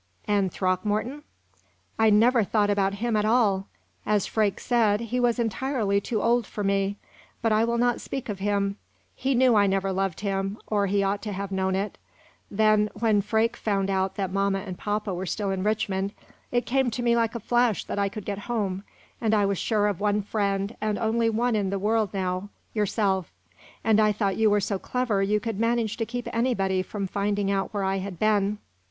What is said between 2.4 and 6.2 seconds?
thought about him at all. As Freke said, he was entirely